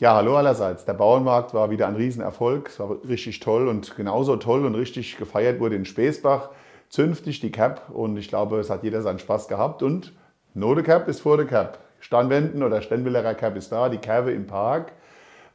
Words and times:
Ja, 0.00 0.14
hallo 0.14 0.34
allerseits. 0.34 0.86
Der 0.86 0.94
Bauernmarkt 0.94 1.52
war 1.52 1.68
wieder 1.68 1.86
ein 1.86 1.94
Riesenerfolg. 1.94 2.70
Es 2.70 2.80
war 2.80 2.96
richtig 3.06 3.38
toll 3.40 3.68
und 3.68 3.96
genauso 3.96 4.36
toll 4.36 4.64
und 4.64 4.74
richtig 4.74 5.18
gefeiert 5.18 5.60
wurde 5.60 5.76
in 5.76 5.84
Speesbach. 5.84 6.48
Zünftig 6.88 7.40
die 7.40 7.52
Cap 7.52 7.90
und 7.90 8.16
ich 8.16 8.28
glaube, 8.28 8.58
es 8.60 8.70
hat 8.70 8.82
jeder 8.82 9.02
seinen 9.02 9.18
Spaß 9.18 9.46
gehabt 9.46 9.82
und 9.82 10.14
no 10.54 10.74
Cap 10.76 11.06
ist 11.06 11.20
vor 11.20 11.36
der 11.36 11.44
Cap. 11.44 11.80
Steinwenden 11.98 12.62
oder 12.62 12.80
Stenwillerer 12.80 13.34
Cap 13.34 13.58
ist 13.58 13.72
da, 13.72 13.90
die 13.90 13.98
Kerbe 13.98 14.32
im 14.32 14.46
Park. 14.46 14.92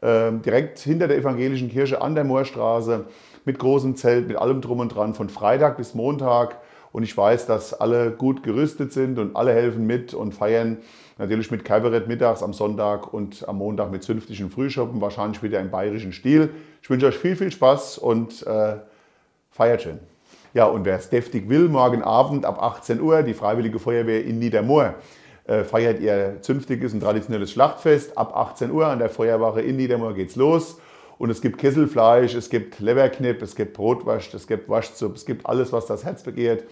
Ähm, 0.04 0.44
direkt 0.44 0.78
hinter 0.78 1.08
der 1.08 1.18
evangelischen 1.18 1.72
Kirche 1.72 2.04
an 2.04 2.14
der 2.14 2.24
Moorstraße 2.24 3.06
mit 3.46 3.58
großem 3.58 3.96
Zelt, 3.96 4.28
mit 4.28 4.38
allem 4.38 4.62
drum 4.62 4.80
und 4.80 4.90
dran, 4.90 5.16
von 5.16 5.30
Freitag 5.30 5.78
bis 5.78 5.96
Montag. 5.96 6.58
Und 6.96 7.04
ich 7.04 7.18
weiß, 7.18 7.46
dass 7.46 7.74
alle 7.74 8.12
gut 8.12 8.42
gerüstet 8.42 8.94
sind 8.94 9.20
und 9.20 9.36
alle 9.36 9.52
helfen 9.52 9.86
mit 9.86 10.14
und 10.14 10.34
feiern 10.34 10.78
natürlich 11.18 11.52
mit 11.52 11.66
Kabarett 11.66 12.08
mittags 12.08 12.42
am 12.42 12.54
Sonntag 12.54 13.14
und 13.14 13.46
am 13.50 13.58
Montag 13.58 13.92
mit 13.92 14.02
zünftigen 14.02 14.50
Frühschoppen, 14.50 15.02
wahrscheinlich 15.02 15.44
wieder 15.44 15.60
im 15.60 15.70
bayerischen 15.70 16.13
Stil. 16.13 16.52
Ich 16.81 16.89
wünsche 16.89 17.08
euch 17.08 17.17
viel, 17.17 17.36
viel 17.36 17.52
Spaß 17.52 17.98
und 17.98 18.48
äh, 18.48 18.77
feiert 19.52 19.81
schön. 19.81 20.00
Ja, 20.53 20.67
und 20.67 20.86
wer 20.86 20.95
es 20.95 21.09
deftig 21.09 21.50
will, 21.50 21.67
morgen 21.67 22.02
Abend 22.02 22.45
ab 22.45 22.63
18 22.63 23.02
Uhr, 23.02 23.23
die 23.23 23.34
Freiwillige 23.34 23.77
Feuerwehr 23.77 24.23
in 24.23 24.39
Niedermoor 24.39 24.95
äh, 25.48 25.66
feiert 25.66 26.00
ihr 26.00 26.38
zünftiges 26.39 26.94
und 26.94 27.02
traditionelles 27.02 27.52
Schlachtfest. 27.52 28.17
Ab 28.17 28.34
18 28.34 28.72
Uhr 28.72 28.88
an 28.88 29.00
der 29.00 29.09
Feuerwache 29.09 29.59
in 29.59 29.75
Niedermoor 29.75 30.14
geht's 30.14 30.38
los. 30.38 30.80
Und 31.17 31.29
es 31.29 31.41
gibt 31.41 31.57
Kesselfleisch, 31.57 32.35
es 32.35 32.49
gibt 32.49 32.79
Leberknipp, 32.79 33.41
es 33.41 33.55
gibt 33.55 33.73
Brotwurst, 33.73 34.33
es 34.33 34.47
gibt 34.47 34.69
Waschzup, 34.69 35.15
es 35.15 35.25
gibt 35.25 35.45
alles, 35.45 35.71
was 35.71 35.85
das 35.85 36.03
Herz 36.03 36.23
begehrt. 36.23 36.63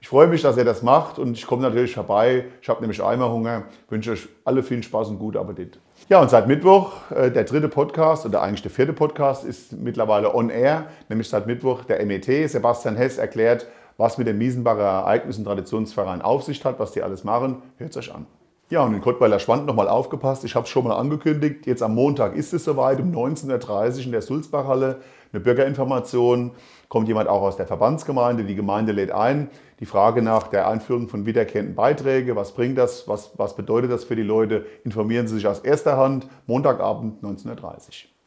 Ich 0.00 0.08
freue 0.08 0.28
mich, 0.28 0.42
dass 0.42 0.56
ihr 0.56 0.64
das 0.64 0.82
macht 0.82 1.18
und 1.18 1.36
ich 1.36 1.44
komme 1.44 1.62
natürlich 1.62 1.94
vorbei. 1.94 2.44
Ich 2.62 2.68
habe 2.68 2.80
nämlich 2.80 3.02
einmal 3.02 3.30
Hunger. 3.30 3.64
Ich 3.84 3.90
wünsche 3.90 4.12
euch 4.12 4.28
alle 4.44 4.62
viel 4.62 4.80
Spaß 4.80 5.08
und 5.08 5.18
guten 5.18 5.38
Appetit. 5.38 5.80
Ja, 6.08 6.20
und 6.22 6.30
seit 6.30 6.46
Mittwoch, 6.46 6.92
äh, 7.10 7.32
der 7.32 7.42
dritte 7.42 7.68
Podcast 7.68 8.24
oder 8.24 8.40
eigentlich 8.40 8.62
der 8.62 8.70
vierte 8.70 8.92
Podcast 8.92 9.44
ist 9.44 9.72
mittlerweile 9.72 10.32
on 10.32 10.50
air, 10.50 10.86
nämlich 11.08 11.28
seit 11.28 11.48
Mittwoch 11.48 11.84
der 11.84 12.04
MET. 12.06 12.48
Sebastian 12.48 12.94
Hess 12.94 13.18
erklärt, 13.18 13.66
was 13.96 14.18
mit 14.18 14.28
dem 14.28 14.38
Miesenbacher 14.38 14.82
Ereignis- 14.82 15.36
und 15.36 15.44
Traditionsverein 15.44 16.22
auf 16.22 16.44
sich 16.44 16.64
hat, 16.64 16.78
was 16.78 16.92
die 16.92 17.02
alles 17.02 17.24
machen. 17.24 17.62
Hört 17.78 17.90
es 17.90 17.96
euch 17.96 18.14
an. 18.14 18.26
Ja, 18.70 18.82
und 18.82 18.92
in 18.92 19.00
Kottweiler 19.00 19.38
Schwand 19.38 19.64
nochmal 19.64 19.88
aufgepasst. 19.88 20.44
Ich 20.44 20.54
habe 20.54 20.64
es 20.64 20.70
schon 20.70 20.84
mal 20.84 20.94
angekündigt. 20.94 21.66
Jetzt 21.66 21.82
am 21.82 21.94
Montag 21.94 22.36
ist 22.36 22.52
es 22.52 22.64
soweit, 22.64 23.00
um 23.00 23.10
19.30 23.12 23.98
Uhr 23.98 24.04
in 24.04 24.12
der 24.12 24.20
Sulzbachhalle. 24.20 25.00
Eine 25.32 25.40
Bürgerinformation. 25.40 26.50
Kommt 26.90 27.08
jemand 27.08 27.30
auch 27.30 27.40
aus 27.40 27.56
der 27.56 27.66
Verbandsgemeinde. 27.66 28.44
Die 28.44 28.54
Gemeinde 28.54 28.92
lädt 28.92 29.10
ein. 29.10 29.48
Die 29.80 29.86
Frage 29.86 30.20
nach 30.20 30.48
der 30.48 30.68
Einführung 30.68 31.08
von 31.08 31.24
wiederkehrenden 31.24 31.76
Beiträgen. 31.76 32.36
Was 32.36 32.52
bringt 32.52 32.76
das? 32.76 33.08
Was, 33.08 33.38
was 33.38 33.56
bedeutet 33.56 33.90
das 33.90 34.04
für 34.04 34.16
die 34.16 34.22
Leute? 34.22 34.66
Informieren 34.84 35.28
Sie 35.28 35.36
sich 35.36 35.46
aus 35.46 35.60
erster 35.60 35.96
Hand. 35.96 36.28
Montagabend 36.46 37.22
19.30 37.22 37.54
Uhr. 37.54 38.17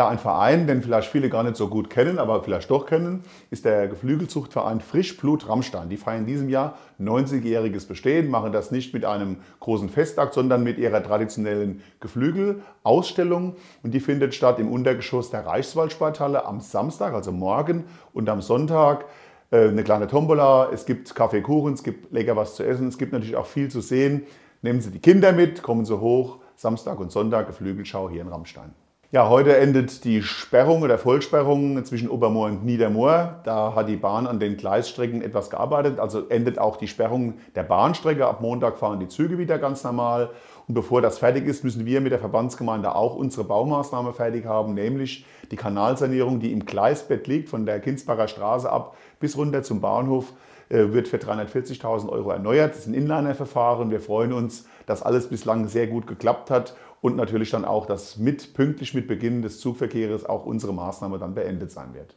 Ja, 0.00 0.08
ein 0.08 0.18
Verein, 0.18 0.66
den 0.66 0.80
vielleicht 0.80 1.10
viele 1.10 1.28
gar 1.28 1.42
nicht 1.42 1.56
so 1.56 1.68
gut 1.68 1.90
kennen, 1.90 2.18
aber 2.18 2.42
vielleicht 2.42 2.70
doch 2.70 2.86
kennen, 2.86 3.22
ist 3.50 3.66
der 3.66 3.86
Geflügelzuchtverein 3.86 4.80
Frischblut 4.80 5.46
Rammstein. 5.46 5.90
Die 5.90 5.98
feiern 5.98 6.20
in 6.20 6.26
diesem 6.26 6.48
Jahr 6.48 6.78
90-jähriges 6.98 7.86
Bestehen, 7.86 8.30
machen 8.30 8.50
das 8.50 8.70
nicht 8.70 8.94
mit 8.94 9.04
einem 9.04 9.36
großen 9.58 9.90
Festakt, 9.90 10.32
sondern 10.32 10.62
mit 10.62 10.78
ihrer 10.78 11.02
traditionellen 11.02 11.82
Geflügelausstellung. 12.00 13.56
Und 13.82 13.92
die 13.92 14.00
findet 14.00 14.34
statt 14.34 14.58
im 14.58 14.72
Untergeschoss 14.72 15.28
der 15.28 15.44
Reichswaldsporthalle 15.44 16.46
am 16.46 16.60
Samstag, 16.60 17.12
also 17.12 17.30
morgen 17.30 17.84
und 18.14 18.26
am 18.30 18.40
Sonntag 18.40 19.04
äh, 19.50 19.68
eine 19.68 19.84
kleine 19.84 20.06
Tombola, 20.06 20.70
es 20.72 20.86
gibt 20.86 21.14
Kaffee, 21.14 21.42
Kuchen, 21.42 21.74
es 21.74 21.82
gibt 21.82 22.10
lecker 22.10 22.36
was 22.36 22.54
zu 22.54 22.62
essen, 22.62 22.88
es 22.88 22.96
gibt 22.96 23.12
natürlich 23.12 23.36
auch 23.36 23.44
viel 23.44 23.70
zu 23.70 23.82
sehen. 23.82 24.22
Nehmen 24.62 24.80
Sie 24.80 24.92
die 24.92 25.00
Kinder 25.00 25.32
mit, 25.32 25.62
kommen 25.62 25.84
Sie 25.84 26.00
hoch, 26.00 26.38
Samstag 26.56 26.98
und 27.00 27.12
Sonntag, 27.12 27.48
Geflügelschau 27.48 28.08
hier 28.08 28.22
in 28.22 28.28
Rammstein. 28.28 28.72
Ja, 29.12 29.28
heute 29.28 29.56
endet 29.56 30.04
die 30.04 30.22
Sperrung 30.22 30.82
oder 30.82 30.96
Vollsperrung 30.96 31.84
zwischen 31.84 32.08
Obermoor 32.08 32.46
und 32.46 32.64
Niedermoor. 32.64 33.40
Da 33.42 33.74
hat 33.74 33.88
die 33.88 33.96
Bahn 33.96 34.28
an 34.28 34.38
den 34.38 34.56
Gleisstrecken 34.56 35.20
etwas 35.20 35.50
gearbeitet. 35.50 35.98
Also 35.98 36.28
endet 36.28 36.60
auch 36.60 36.76
die 36.76 36.86
Sperrung 36.86 37.34
der 37.56 37.64
Bahnstrecke. 37.64 38.24
Ab 38.24 38.40
Montag 38.40 38.78
fahren 38.78 39.00
die 39.00 39.08
Züge 39.08 39.36
wieder 39.36 39.58
ganz 39.58 39.82
normal. 39.82 40.30
Und 40.68 40.74
bevor 40.74 41.02
das 41.02 41.18
fertig 41.18 41.44
ist, 41.46 41.64
müssen 41.64 41.86
wir 41.86 42.00
mit 42.00 42.12
der 42.12 42.20
Verbandsgemeinde 42.20 42.94
auch 42.94 43.16
unsere 43.16 43.42
Baumaßnahme 43.42 44.12
fertig 44.12 44.46
haben, 44.46 44.74
nämlich 44.74 45.26
die 45.50 45.56
Kanalsanierung, 45.56 46.38
die 46.38 46.52
im 46.52 46.64
Gleisbett 46.64 47.26
liegt, 47.26 47.48
von 47.48 47.66
der 47.66 47.80
Kinsbacher 47.80 48.28
Straße 48.28 48.70
ab 48.70 48.96
bis 49.18 49.36
runter 49.36 49.64
zum 49.64 49.80
Bahnhof, 49.80 50.26
äh, 50.68 50.92
wird 50.92 51.08
für 51.08 51.16
340.000 51.16 52.08
Euro 52.10 52.30
erneuert. 52.30 52.74
Das 52.74 52.82
ist 52.82 52.86
ein 52.86 52.94
Inliner-Verfahren. 52.94 53.90
Wir 53.90 53.98
freuen 53.98 54.32
uns, 54.32 54.68
dass 54.86 55.02
alles 55.02 55.26
bislang 55.26 55.66
sehr 55.66 55.88
gut 55.88 56.06
geklappt 56.06 56.48
hat 56.48 56.76
und 57.00 57.16
natürlich 57.16 57.50
dann 57.50 57.64
auch, 57.64 57.86
dass 57.86 58.18
mit, 58.18 58.54
pünktlich 58.54 58.94
mit 58.94 59.08
Beginn 59.08 59.42
des 59.42 59.60
Zugverkehrs 59.60 60.24
auch 60.24 60.46
unsere 60.46 60.74
Maßnahme 60.74 61.18
dann 61.18 61.34
beendet 61.34 61.70
sein 61.70 61.94
wird. 61.94 62.16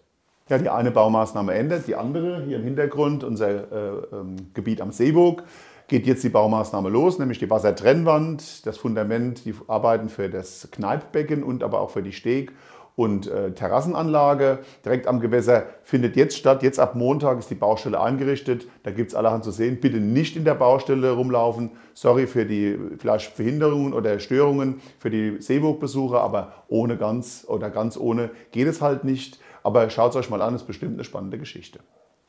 Ja, 0.49 0.57
die 0.57 0.69
eine 0.69 0.91
Baumaßnahme 0.91 1.53
endet, 1.53 1.87
die 1.87 1.95
andere 1.95 2.43
hier 2.43 2.57
im 2.57 2.63
Hintergrund, 2.63 3.23
unser 3.23 3.49
äh, 3.49 4.15
ähm, 4.15 4.35
Gebiet 4.53 4.81
am 4.81 4.91
Seeburg, 4.91 5.43
geht 5.87 6.05
jetzt 6.05 6.23
die 6.23 6.29
Baumaßnahme 6.29 6.89
los, 6.89 7.17
nämlich 7.17 7.39
die 7.39 7.49
Wassertrennwand, 7.49 8.65
das 8.65 8.77
Fundament, 8.77 9.45
die 9.45 9.55
Arbeiten 9.67 10.09
für 10.09 10.29
das 10.29 10.67
Kneippbecken 10.71 11.43
und 11.43 11.63
aber 11.63 11.79
auch 11.79 11.91
für 11.91 12.03
die 12.03 12.11
Steg- 12.11 12.51
und 12.95 13.27
äh, 13.27 13.51
Terrassenanlage 13.51 14.59
direkt 14.85 15.07
am 15.07 15.19
Gewässer 15.19 15.63
findet 15.83 16.15
jetzt 16.15 16.37
statt. 16.37 16.61
Jetzt 16.61 16.79
ab 16.79 16.95
Montag 16.95 17.39
ist 17.39 17.49
die 17.49 17.55
Baustelle 17.55 17.99
eingerichtet. 17.99 18.67
Da 18.83 18.91
gibt 18.91 19.11
es 19.11 19.15
allerhand 19.15 19.43
zu 19.43 19.51
sehen. 19.51 19.79
Bitte 19.79 19.97
nicht 19.97 20.35
in 20.35 20.45
der 20.45 20.53
Baustelle 20.53 21.11
rumlaufen. 21.11 21.71
Sorry 21.93 22.27
für 22.27 22.45
die 22.45 22.77
vielleicht 22.99 23.35
Behinderungen 23.35 23.93
oder 23.93 24.19
Störungen 24.19 24.81
für 24.99 25.09
die 25.09 25.41
Seeburg-Besucher, 25.41 26.21
aber 26.21 26.53
ohne 26.67 26.97
ganz 26.97 27.45
oder 27.47 27.69
ganz 27.69 27.97
ohne 27.97 28.29
geht 28.51 28.67
es 28.67 28.81
halt 28.81 29.03
nicht. 29.03 29.39
Aber 29.63 29.89
schaut 29.89 30.11
es 30.11 30.17
euch 30.17 30.29
mal 30.29 30.41
an, 30.41 30.55
ist 30.55 30.67
bestimmt 30.67 30.93
eine 30.93 31.03
spannende 31.03 31.39
Geschichte. 31.39 31.79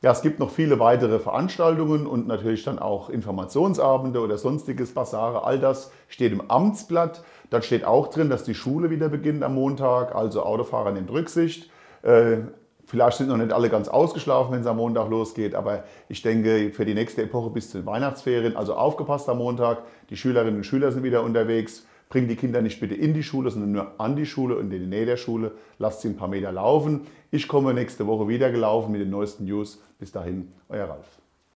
Ja, 0.05 0.13
es 0.13 0.21
gibt 0.21 0.39
noch 0.39 0.51
viele 0.51 0.79
weitere 0.81 1.19
Veranstaltungen 1.19 2.07
und 2.07 2.27
natürlich 2.27 2.63
dann 2.63 2.79
auch 2.79 3.09
Informationsabende 3.09 4.21
oder 4.21 4.37
sonstiges 4.37 4.93
Basare. 4.93 5.45
All 5.45 5.59
das 5.59 5.93
steht 6.09 6.31
im 6.31 6.51
Amtsblatt. 6.51 7.25
Da 7.49 7.63
steht 7.63 7.87
auch 7.87 8.09
drin, 8.09 8.29
dass 8.29 8.45
die 8.45 8.55
Schule 8.55 8.91
wieder 8.91 9.09
beginnt 9.09 9.43
am 9.43 9.55
Montag, 9.55 10.15
also 10.15 10.43
Autofahrer 10.43 10.93
nimmt 10.93 11.11
Rücksicht. 11.11 11.71
Äh, 12.03 12.37
vielleicht 12.85 13.17
sind 13.17 13.31
noch 13.31 13.39
nicht 13.39 13.51
alle 13.51 13.71
ganz 13.71 13.89
ausgeschlafen, 13.89 14.53
wenn 14.53 14.61
es 14.61 14.67
am 14.67 14.77
Montag 14.77 15.09
losgeht, 15.09 15.55
aber 15.55 15.85
ich 16.11 16.21
denke 16.21 16.71
für 16.75 16.85
die 16.85 16.93
nächste 16.93 17.23
Epoche 17.23 17.49
bis 17.49 17.71
zu 17.71 17.79
den 17.79 17.87
Weihnachtsferien, 17.87 18.59
also 18.59 18.75
aufgepasst 18.75 19.27
am 19.31 19.39
Montag, 19.39 19.85
die 20.11 20.19
Schülerinnen 20.19 20.57
und 20.57 20.65
Schüler 20.65 20.93
sind 20.93 21.03
wieder 21.03 21.23
unterwegs. 21.23 21.87
Bringt 22.09 22.31
die 22.31 22.37
Kinder 22.37 22.63
nicht 22.63 22.81
bitte 22.81 22.95
in 22.95 23.15
die 23.15 23.23
Schule, 23.23 23.51
sondern 23.51 23.73
nur 23.73 24.01
an 24.01 24.17
die 24.17 24.27
Schule 24.27 24.57
und 24.57 24.73
in 24.73 24.81
die 24.81 24.87
Nähe 24.87 25.07
der 25.07 25.17
Schule. 25.17 25.53
Lasst 25.79 26.03
sie 26.03 26.09
ein 26.09 26.17
paar 26.17 26.29
Meter 26.29 26.53
laufen. 26.53 27.07
Ich 27.31 27.49
komme 27.49 27.75
nächste 27.75 28.07
Woche 28.07 28.29
wieder 28.29 28.51
gelaufen 28.53 28.93
mit 28.93 29.01
den 29.01 29.11
neuesten 29.11 29.47
News. 29.47 29.83
Bis 29.99 30.13
dahin, 30.13 30.53
euer 30.69 30.89
Ralf. 30.89 31.24